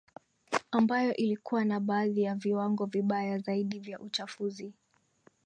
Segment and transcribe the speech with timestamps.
[0.71, 4.73] ambayo ilikuwa na baadhi ya viwango vibaya zaidi vya uchafuzi